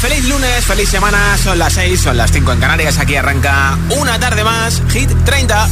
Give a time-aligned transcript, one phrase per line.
[0.00, 1.36] feliz lunes, feliz semana.
[1.36, 2.98] Son las 6, son las 5 en Canarias.
[2.98, 4.82] Aquí arranca una tarde más.
[4.90, 5.68] Hit 30.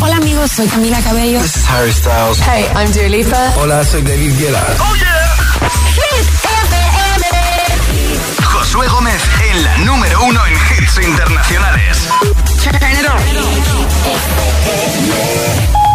[0.00, 1.40] Hola amigos, soy Camila Cabello.
[1.40, 2.38] This is Harry Styles.
[2.40, 3.52] Hey, I'm Dua Lipa.
[3.56, 4.62] Hola, soy David Guetta.
[4.80, 5.36] Oh yeah.
[5.94, 6.76] Hit FM.
[8.44, 12.08] Josué Gómez en la número uno en hits internacionales.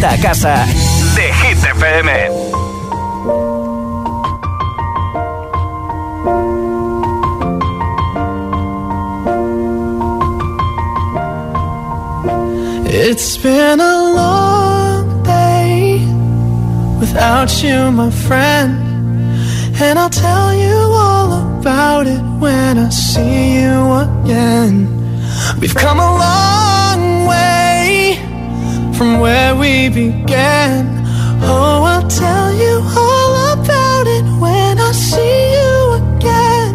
[0.00, 0.79] vuelta a casa
[29.00, 30.84] from where we began.
[31.40, 35.72] Oh, I'll tell you all about it when I see you
[36.02, 36.74] again.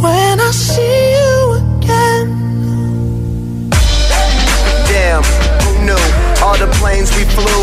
[0.00, 2.26] When I see you again.
[4.86, 5.24] Damn,
[5.62, 6.04] who knew?
[6.44, 7.62] All the planes we flew,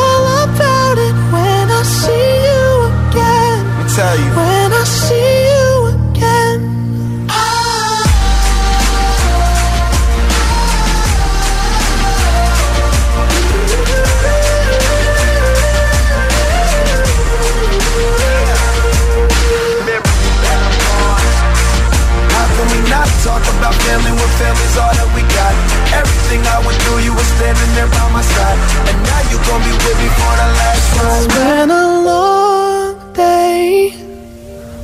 [4.11, 6.67] When I see you again.
[23.23, 25.53] talk about family when family's all that we got.
[25.93, 28.57] Everything I went through, you were standing there by my side.
[28.89, 31.15] And now you gon' be with me for the last ride.
[31.15, 34.00] It's been a long day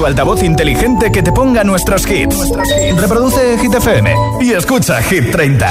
[0.00, 2.50] tu altavoz inteligente que te ponga nuestros hits.
[2.96, 5.66] Reproduce Hit FM y escucha Hit 30.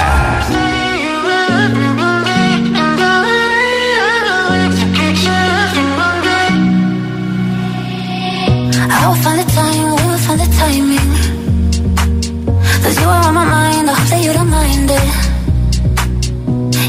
[8.88, 11.10] I will find the time, we will find the timing.
[12.84, 15.02] Cause you are on my mind, I hope that you don't mind it.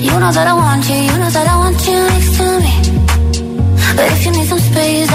[0.03, 2.73] You know that I want you, you know that I want you next to me.
[3.95, 5.10] But if you need some space,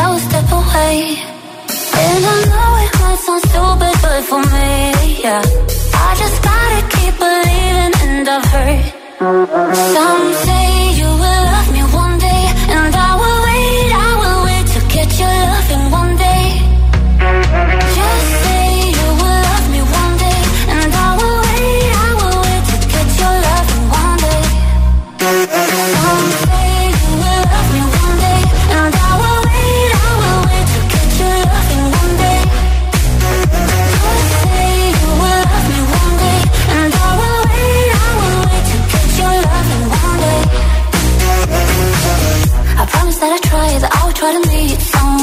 [3.26, 5.42] sound stupid, but for me, yeah.
[6.06, 8.84] I just gotta keep believing, and I've heard
[9.94, 10.75] some say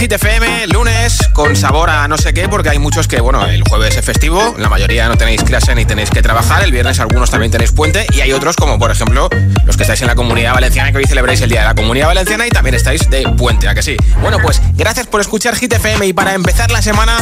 [0.00, 3.06] Hit 30 en Hit FM, lunes, con sabor a no sé qué, porque hay muchos
[3.06, 6.64] que, bueno, el jueves es festivo, la mayoría no tenéis clase ni tenéis que trabajar,
[6.64, 9.28] el viernes algunos también tenéis puente, y hay otros como, por ejemplo,
[9.66, 12.06] los que estáis en la Comunidad Valenciana, que hoy celebráis el Día de la Comunidad
[12.06, 13.96] Valenciana y también estáis de puente, ¿a que sí?
[14.22, 17.18] Bueno, pues gracias por escuchar Hit y para empezar la semana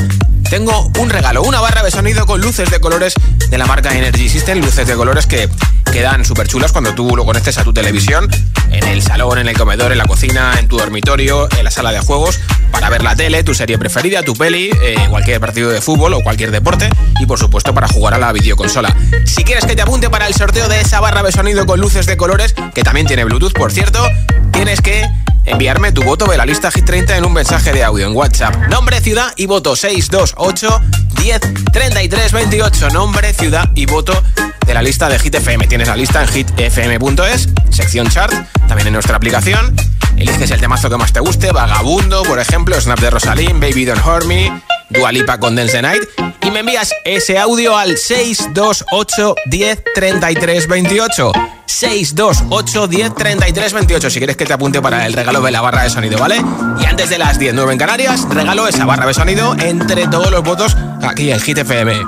[0.49, 3.14] tengo un regalo, una barra de sonido con luces de colores
[3.50, 5.49] de la marca Energy System, luces de colores que
[5.90, 8.28] quedan súper chulas cuando tú lo conectes a tu televisión,
[8.71, 11.92] en el salón, en el comedor, en la cocina, en tu dormitorio, en la sala
[11.92, 12.40] de juegos,
[12.71, 16.21] para ver la tele, tu serie preferida, tu peli, eh, cualquier partido de fútbol o
[16.23, 16.88] cualquier deporte
[17.21, 18.95] y por supuesto para jugar a la videoconsola.
[19.25, 22.07] Si quieres que te apunte para el sorteo de esa barra de sonido con luces
[22.07, 24.07] de colores, que también tiene Bluetooth por cierto,
[24.52, 25.04] tienes que
[25.50, 28.55] enviarme tu voto de la lista Hit 30 en un mensaje de audio en WhatsApp.
[28.69, 30.81] Nombre, ciudad y voto 628
[31.23, 31.40] 10
[31.73, 32.90] 33 28.
[32.90, 34.23] Nombre, ciudad y voto
[34.67, 35.67] de la lista de Hit FM.
[35.67, 38.33] Tienes la lista en hitfm.es, sección chart,
[38.67, 39.75] también en nuestra aplicación.
[40.17, 44.05] Eliges el temazo que más te guste, Vagabundo, por ejemplo, Snap de Rosalind, Baby Don't
[44.05, 44.52] Hurt Me,
[44.90, 46.02] Dualipa con Dance Night
[46.42, 51.33] y me envías ese audio al 628 10 33 28.
[51.66, 55.83] 628 10 33 28 si quieres que te apunte para el regalo de la barra
[55.83, 56.42] de sonido, ¿vale?
[56.80, 60.30] Y antes de las 10, 9 en Canarias, regalo esa barra de sonido entre todos
[60.30, 62.00] los votos aquí en Hit FM.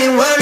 [0.00, 0.39] ain't worried.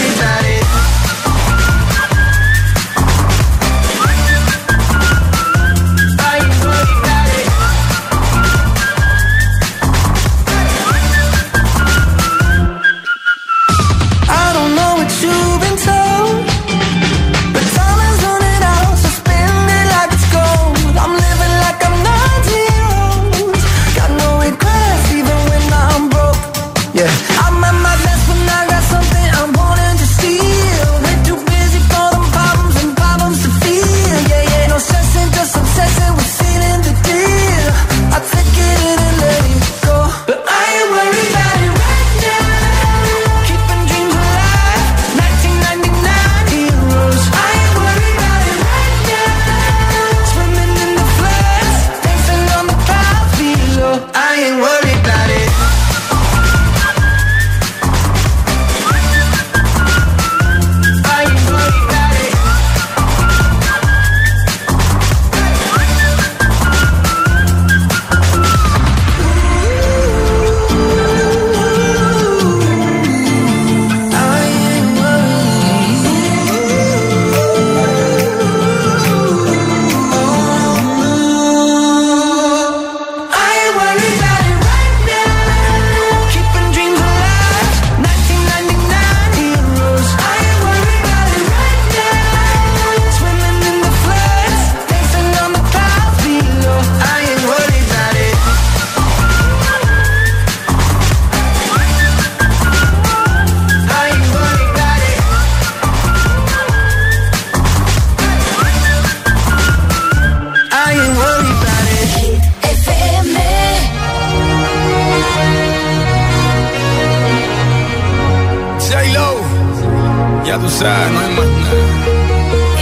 [120.78, 121.10] side.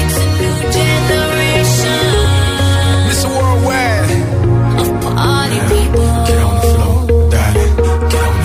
[0.00, 2.04] It's a new generation.
[3.36, 4.12] Worldwide.
[5.02, 6.08] Party people.
[6.28, 6.98] Get on the floor,
[7.32, 7.72] darling.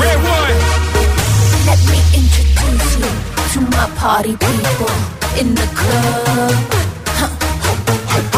[0.02, 0.60] Red one.
[1.68, 3.12] Let me introduce you
[3.54, 4.94] to my party people
[5.42, 6.56] in the club.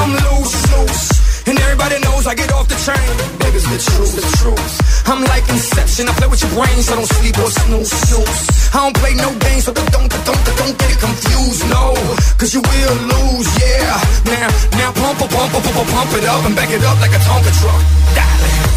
[0.01, 1.07] I'm loose, loose.
[1.47, 3.13] And everybody knows I get off the train.
[3.37, 4.73] Baby, the truth, the truth.
[5.07, 6.09] I'm like Inception.
[6.09, 6.85] I play with your brains.
[6.87, 8.41] So I don't sleep or snooze, snooze.
[8.73, 9.29] I don't play no
[16.03, 17.81] Pump it up and back it up like a Tonka truck.
[18.13, 18.72] Dolly.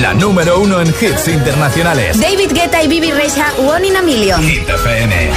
[0.00, 2.20] la número uno en hits internacionales.
[2.20, 4.42] David Guetta y Bibi Rexa, One in a Million.
[4.42, 5.30] Hit FM.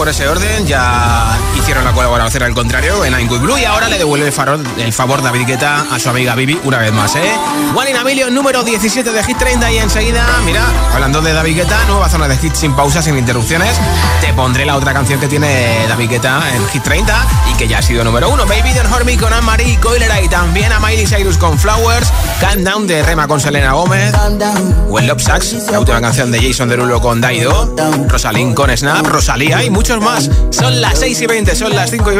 [0.00, 0.99] por ese orden, ya
[2.20, 4.92] para hacer al contrario en I'm With Blue y ahora le devuelve el, farol, el
[4.92, 7.32] favor David Guetta a su amiga Bibi una vez más, ¿eh?
[7.74, 11.56] One in a Million, número 17 de Hit 30 y enseguida, mira, hablando de David
[11.56, 13.74] Guetta, nueva zona de hit sin pausas, sin interrupciones,
[14.20, 17.78] te pondré la otra canción que tiene David Guetta en Hit 30 y que ya
[17.78, 21.38] ha sido número uno, Baby Don't Hurt con Anne-Marie Coilera y también a Miley Cyrus
[21.38, 24.12] con Flowers, Calm Down de Rema con Selena Gómez,
[24.88, 27.74] Well Love Sucks, la última canción de Jason Derulo con Daido,
[28.08, 30.28] Rosalind con Snap, Rosalía y muchos más.
[30.50, 32.19] Son las 6 y 20, son las 5 y 20.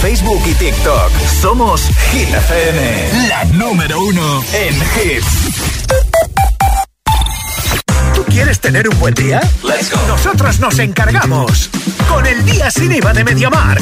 [0.00, 1.10] Facebook y TikTok.
[1.40, 5.26] Somos Hit FM, la número uno en hits.
[8.14, 9.40] ¿Tú quieres tener un buen día?
[10.06, 11.70] Nosotros nos encargamos.
[12.08, 13.78] Con el día sin IVA de Mediamar.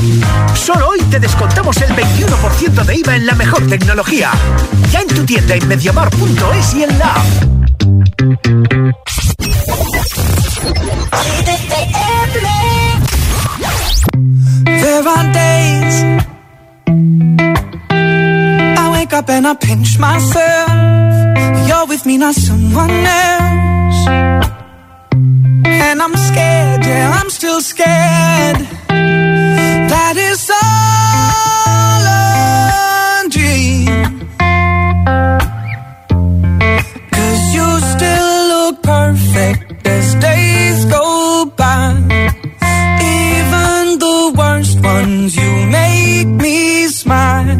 [0.55, 4.31] Solo hoy te descontamos el 21% de IVA en la mejor tecnología.
[4.91, 7.27] Ya en tu tienda en mediamar.es y en la app.
[14.83, 15.97] There are days
[18.83, 20.71] I wake up and I pinch myself.
[21.69, 24.09] You're with me, not someone else.
[25.67, 28.59] And I'm scared, yeah, I'm still scared.
[29.93, 34.05] That is all a dream.
[37.17, 42.36] Cause you still look perfect as days go by.
[44.95, 47.57] Ones, you make me smile.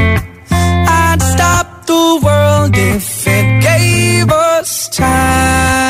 [0.49, 5.86] I'd stop the world if it gave us time.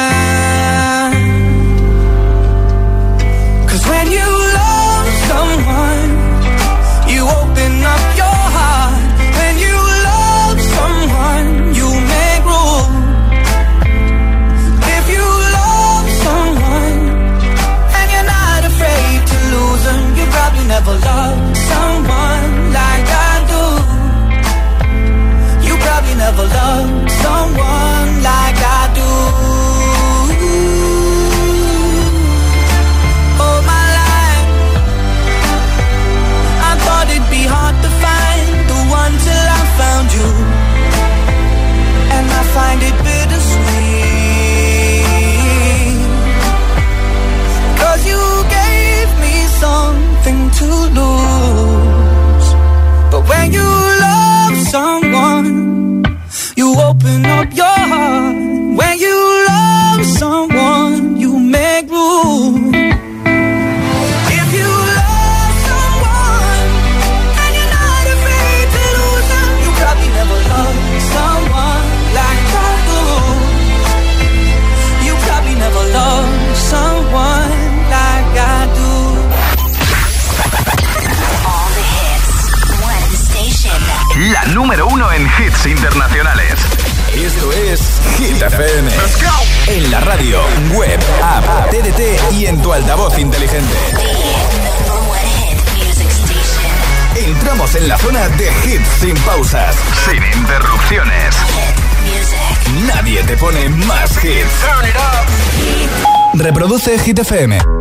[106.87, 107.76] Hit FM.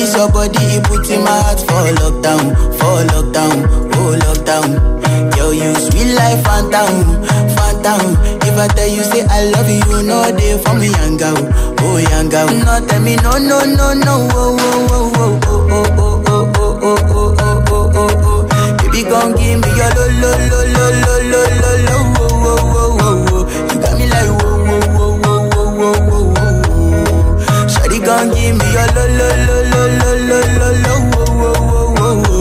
[0.00, 3.68] This your body, put in my heart for lockdown, for lockdown,
[4.00, 5.36] oh lockdown.
[5.36, 7.20] Yo, you sweet life, phantom,
[7.52, 8.16] phantom.
[8.40, 11.36] If I tell you say I love you, know they for me, girl,
[11.80, 11.98] oh
[12.30, 12.48] girl.
[12.48, 16.78] No, tell me no, no, no, no, oh, oh, oh, oh, oh, oh, oh, oh,
[16.82, 18.76] oh, oh, oh, oh, oh, oh, oh.
[18.80, 22.19] Baby, gon' give me your lo, lo, lo, lo, lo, lo, lo, lo,
[28.10, 31.50] gon' give me your lo lo lo lo lo lo lo lo wo wo
[31.98, 32.38] wo wo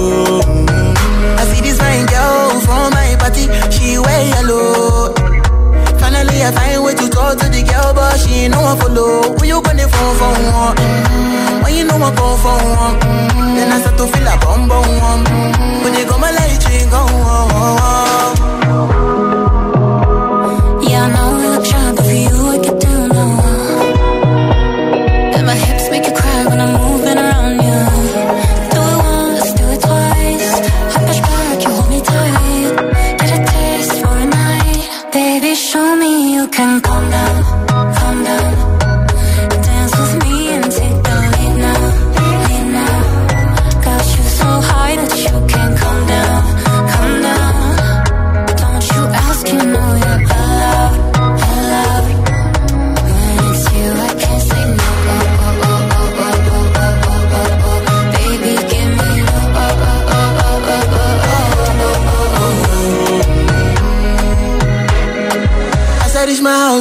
[1.39, 5.13] I see this fine girl from my party, she wear yellow.
[6.01, 9.37] Finally I find way to talk to the girl, but she ain't no one follow.
[9.37, 10.33] Who you gonna phone for?
[10.63, 10.75] One?
[10.75, 11.63] Mm-hmm.
[11.63, 12.57] When you know I phone for?
[12.83, 12.95] One?
[12.99, 13.55] Mm-hmm.
[13.57, 14.83] Then I start to feel a bum bum.
[14.83, 15.83] Mm-hmm.
[15.83, 17.01] When they go my light, you go.
[17.05, 18.35] Oh, oh, oh.
[18.41, 18.58] oh.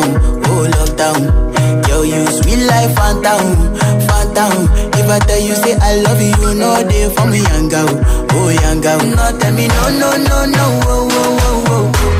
[0.00, 1.86] lockdown, oh lockdown.
[1.86, 4.68] Girl, you sweet life, phantom, phantom.
[4.94, 7.88] If I tell you say I love you, no day for me, young girl,
[8.32, 8.98] oh young girl.
[8.98, 12.19] No, tell me no, no, no, no, oh, oh, oh, oh.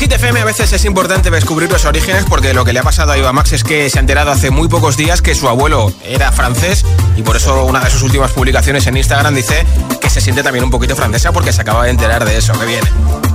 [0.00, 3.12] Hit FM a veces es importante descubrir los orígenes porque lo que le ha pasado
[3.12, 5.92] a Iba Max es que se ha enterado hace muy pocos días que su abuelo
[6.02, 6.86] era francés
[7.18, 9.66] y por eso una de sus últimas publicaciones en Instagram dice
[10.00, 12.64] que se siente también un poquito francesa porque se acaba de enterar de eso que
[12.64, 12.88] viene.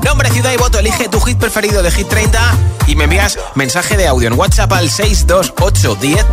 [0.03, 2.39] Nombre, ciudad y voto, elige tu hit preferido de Hit 30
[2.87, 6.25] y me envías mensaje de audio en WhatsApp al 628 10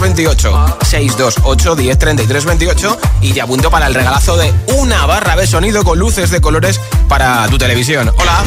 [0.00, 0.76] 28.
[0.80, 5.98] 628 10 28 y te apunto para el regalazo de una barra de sonido con
[5.98, 8.12] luces de colores para tu televisión.
[8.16, 8.44] Hola.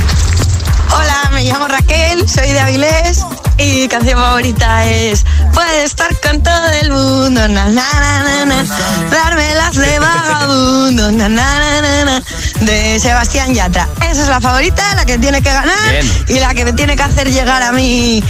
[0.91, 3.25] Hola, me llamo Raquel, soy de Avilés
[3.57, 7.83] y mi canción favorita es Puede estar con todo el mundo, na, na,
[8.23, 8.65] na, na,
[9.11, 12.21] darme las de vagabundo, na, na, na, na,
[12.61, 13.87] de Sebastián Yatra.
[14.09, 17.03] Esa es la favorita, la que tiene que ganar y la que me tiene que
[17.03, 18.23] hacer llegar a mí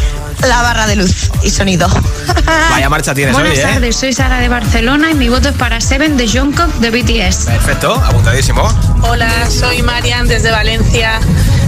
[0.47, 1.87] la barra de luz y sonido.
[2.71, 3.63] Vaya marcha tienes Buenas hoy, ¿eh?
[3.63, 7.45] tardes, soy Sara de Barcelona y mi voto es para Seven de Jungkook de BTS.
[7.45, 8.67] Perfecto, apuntadísimo.
[9.01, 11.19] Hola, soy Marian desde Valencia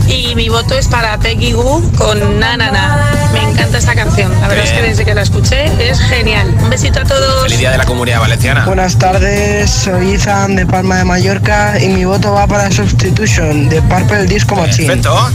[0.07, 3.11] y mi voto es para Peggy Goo con Na Na Na.
[3.33, 4.31] Me encanta esta canción.
[4.41, 6.53] La verdad es que desde que la escuché es genial.
[6.61, 7.43] Un besito a todos.
[7.43, 8.65] Feliz día de la comunidad valenciana.
[8.65, 13.81] Buenas tardes, soy Izan de Palma de Mallorca y mi voto va para Substitution de
[13.83, 14.87] Purple Disco Machine.
[14.87, 15.29] Perfecto.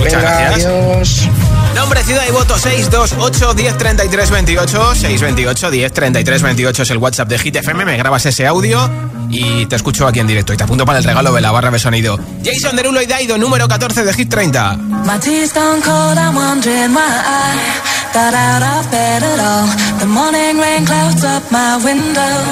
[0.00, 0.66] Muchas Venga, gracias.
[0.66, 1.28] Adiós.
[1.74, 7.28] Nombre, ciudad y voto 628 10 33 28 628 10 33 28 es el WhatsApp
[7.28, 7.84] de Hit FM.
[7.84, 8.90] Me grabas ese audio
[9.30, 10.52] y te escucho aquí en directo.
[10.52, 12.18] Y te apunto para el regalo de la barra de sonido.
[12.44, 14.76] Jason Derulo y Daido, número 14 de Hit 30.
[14.76, 17.56] My tea's stone cold, I'm wondering why I
[18.12, 19.66] got out of bed at all.
[20.00, 22.44] The morning rain clouds up my window,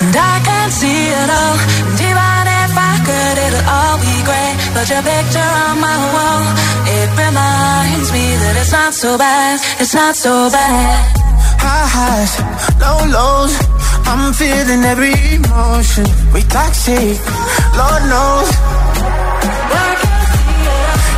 [0.00, 1.58] and I can't see it all.
[1.98, 2.53] And
[3.06, 4.54] could, it'll all be great.
[4.74, 6.42] But your picture on my wall,
[6.96, 10.96] it reminds me that it's not so bad, it's not so bad.
[11.60, 12.32] High highs,
[12.82, 13.54] low lows.
[14.06, 16.06] I'm feeling every emotion.
[16.32, 17.16] We toxic,
[17.78, 18.50] Lord knows.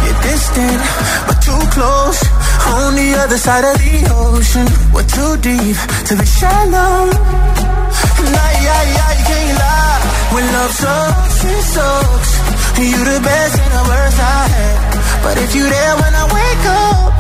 [0.05, 0.81] You're distant,
[1.27, 2.20] but too close.
[2.66, 4.66] On the other side of the ocean.
[4.92, 5.77] We're too deep
[6.09, 7.45] to be shallow.
[8.35, 10.02] Nah, yeah, yeah, you can't lie.
[10.35, 12.30] When love sucks, it sucks.
[12.76, 14.76] You the best and the worst I had.
[15.24, 17.14] But if you there when I wake up,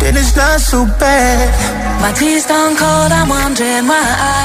[0.00, 1.46] then it's not so bad.
[2.00, 4.06] My tea's stone cold, I'm wondering why
[4.40, 4.42] I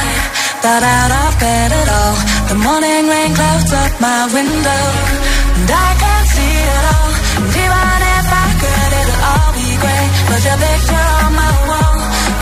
[0.61, 2.15] got out of bed at all.
[2.51, 4.83] The morning rain clouds up my window,
[5.57, 7.11] and I can't see it all.
[7.41, 10.09] And even if I could, it'll all be great.
[10.27, 11.97] But your picture on my wall,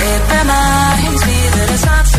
[0.09, 2.18] it reminds me that it's not so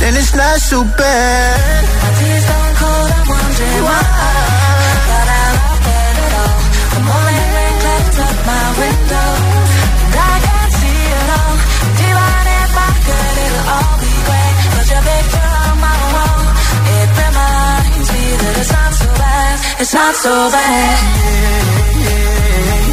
[0.00, 1.84] then it's not so bad.
[2.02, 2.10] My
[2.46, 4.38] stone cold, I'm wondering why I
[5.38, 6.60] out of bed at all.
[6.94, 9.28] The morning rain clouds up my window,
[10.04, 11.56] and I can't see it all.
[12.58, 14.54] If I could, it'll all be great.
[14.74, 16.42] But your picture on my wall,
[16.98, 20.96] it reminds me that it's not so bad, it's not so bad.
[22.78, 22.87] It's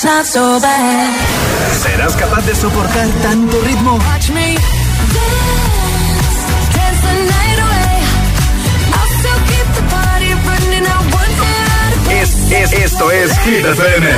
[0.00, 1.14] it's not so bad.
[1.82, 3.98] ¿Serás capaz de soportar tanto ritmo?
[3.98, 4.56] Watch me
[5.14, 6.38] dance,
[6.74, 8.00] dance the night away.
[8.96, 10.86] I'll still keep the party running.
[10.86, 11.36] I want
[12.08, 12.22] it.
[12.22, 14.08] Es, es, esto es Hit FM.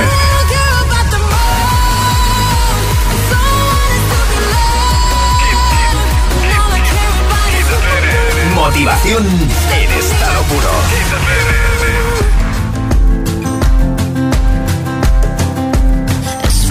[8.55, 11.62] Motivación en estado puro.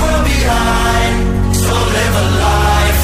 [0.00, 3.03] world behind, so live a life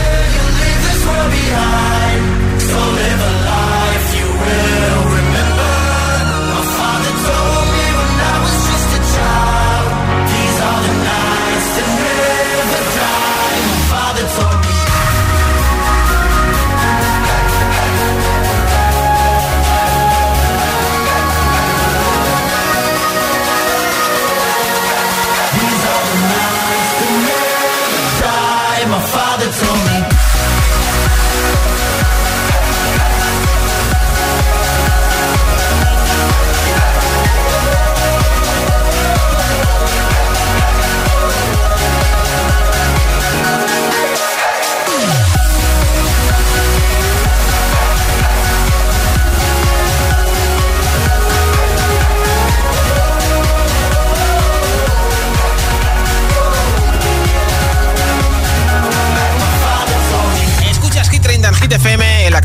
[1.05, 2.00] world behind,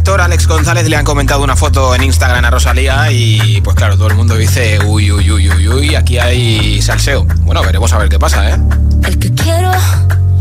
[0.07, 3.96] actor Alex González le han comentado una foto en Instagram a Rosalía y pues claro,
[3.96, 7.24] todo el mundo dice, uy, uy, uy, uy, uy, aquí hay salseo.
[7.40, 8.57] Bueno, veremos a ver qué pasa, ¿eh?
[9.02, 9.72] El que quiero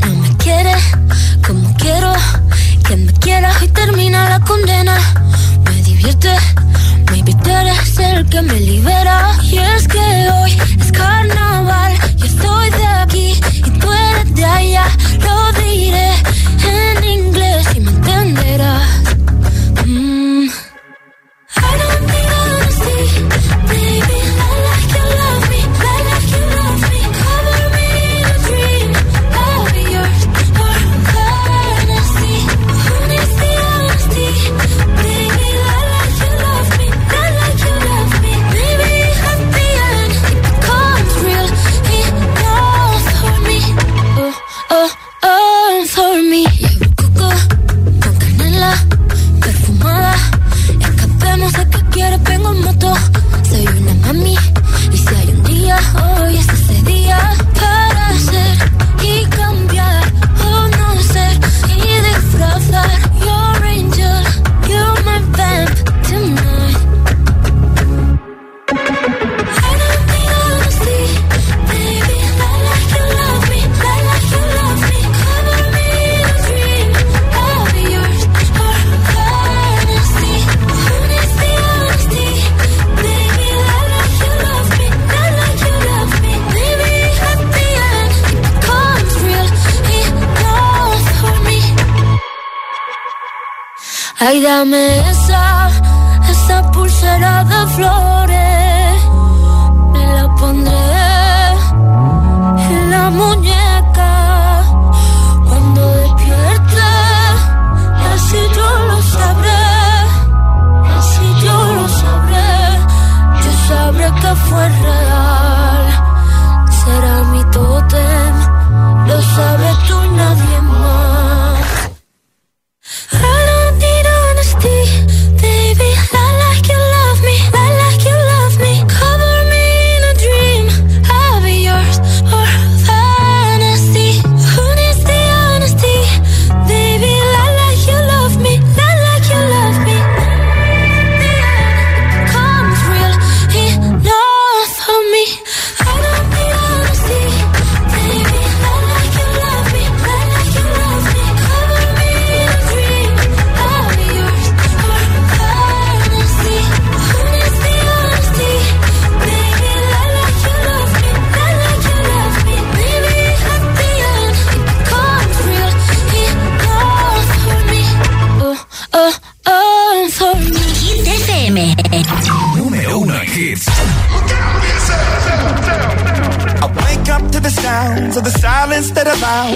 [0.02, 0.76] no me quiere
[1.48, 2.14] como quiero
[2.88, 5.00] que me quiera y termina la condena.
[5.64, 6.36] Me divierte,
[7.10, 9.32] maybe tú eres el que me libera.
[9.42, 14.86] Y es que hoy es carnaval, yo soy de aquí y tú eres de allá,
[15.22, 16.12] lo diré
[16.62, 17.25] en inglés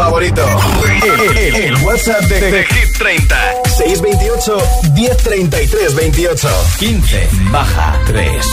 [0.00, 0.42] favorito.
[1.02, 3.36] El, el, el WhatsApp de, de, Hit 30.
[3.64, 4.58] 628
[4.94, 6.48] 1033 28
[6.78, 8.46] 15 baja 3.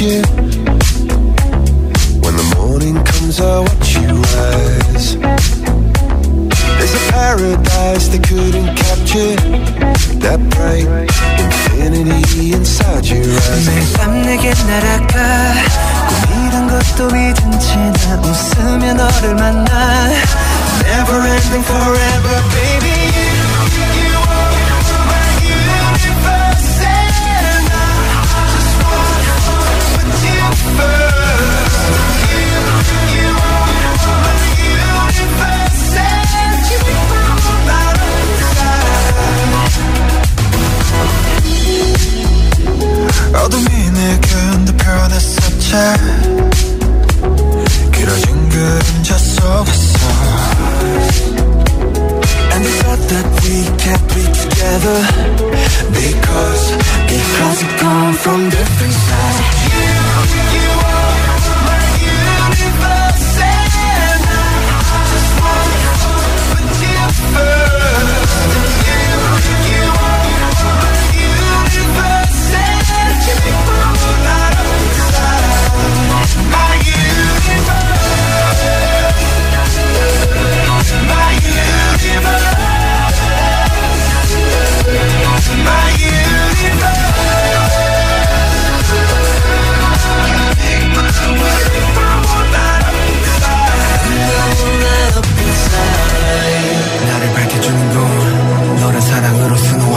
[0.00, 0.35] you.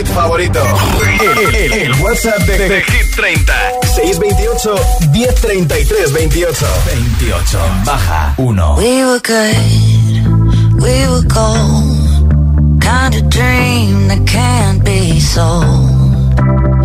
[0.00, 0.60] favorito.
[1.20, 3.52] El, WhatsApp de, de, de, Hit 30.
[3.94, 4.80] 628
[5.12, 6.66] 1033 28.
[7.18, 7.58] 28.
[7.84, 8.76] Baja 1.
[8.78, 9.54] We were good.
[10.80, 12.80] We were gold.
[12.80, 15.60] Kind of dream that can't be sold.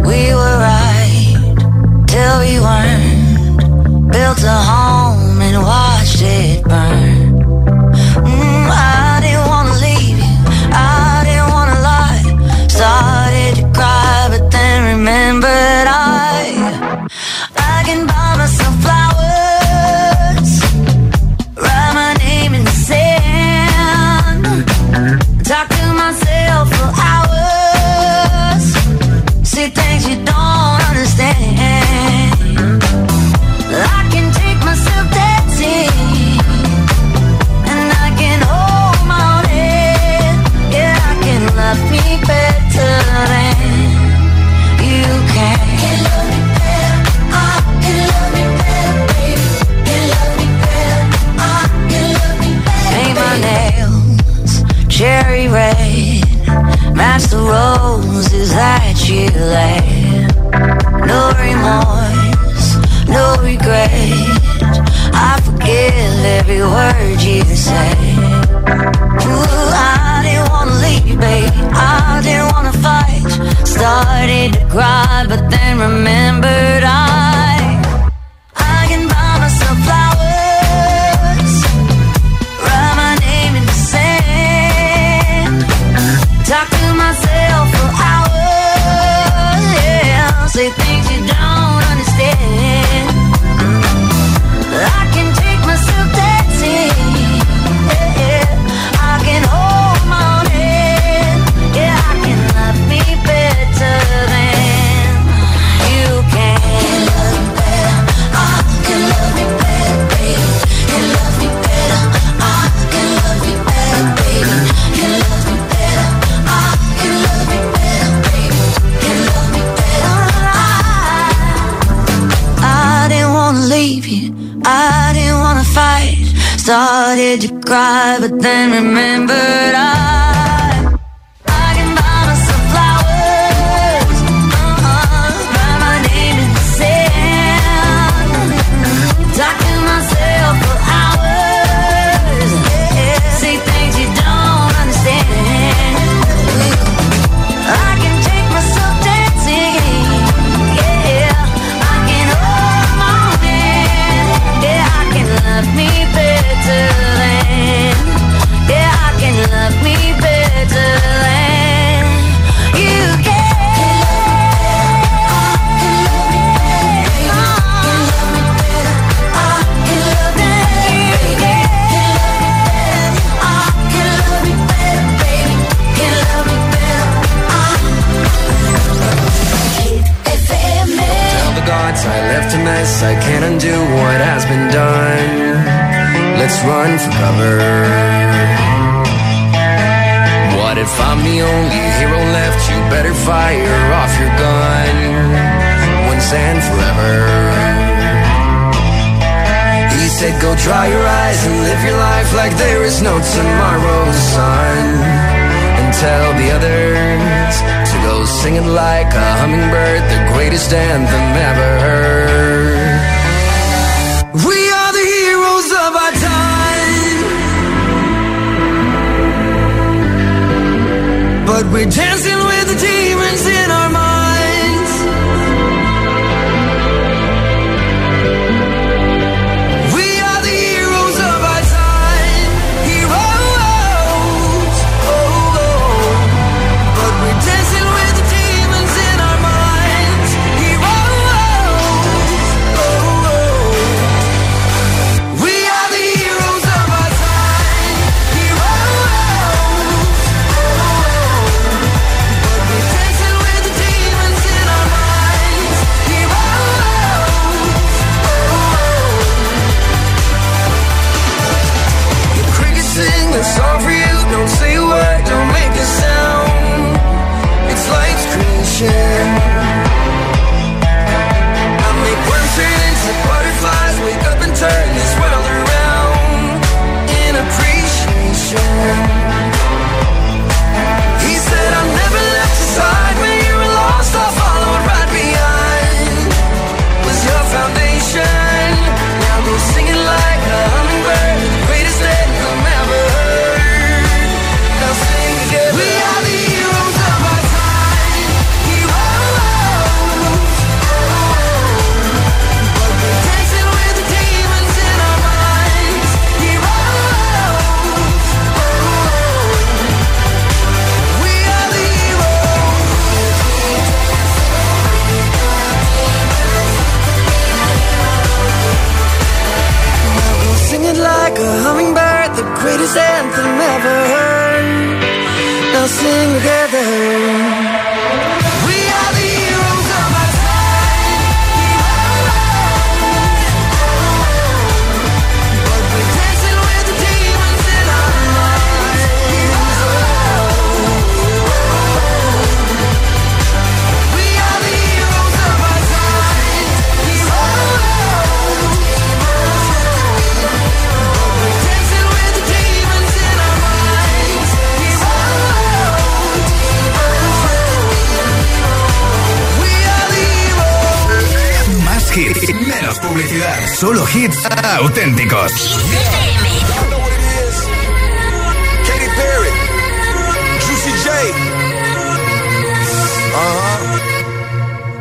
[0.05, 4.11] We were right till we weren't.
[4.11, 7.16] Built a home and watched it burn.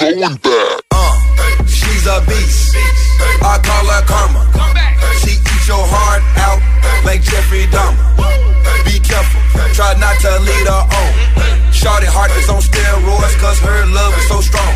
[0.00, 0.80] going back.
[0.90, 2.74] Uh, she's a beast.
[3.42, 4.48] I call her karma.
[5.20, 6.60] She eats your heart out
[7.04, 8.16] like Jeffrey Dahmer.
[8.84, 9.40] Be careful,
[9.74, 11.39] try not to lead her on.
[11.80, 14.68] Shorty heart is on steroids, cause her love is so strong.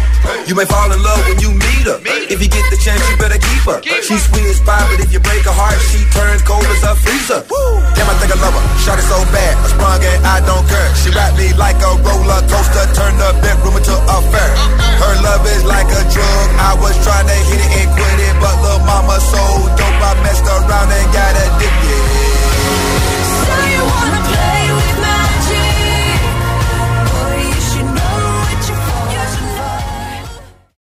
[0.48, 2.00] You may fall in love when you meet her.
[2.32, 3.84] If you get the chance, you better keep her.
[4.00, 6.96] She sweet as pie, but if you break her heart, she turns cold as a
[6.96, 7.44] freezer.
[7.92, 8.64] Damn, I think I love her.
[8.80, 10.88] Shorty so bad, I sprung and I don't care.
[10.96, 14.52] She wrapped me like a roller coaster, turned the bedroom into a fair.
[14.96, 16.46] Her love is like a drug.
[16.56, 19.44] I was trying to hit it and quit it, but little mama so
[19.76, 22.23] dope, I messed around and got addicted.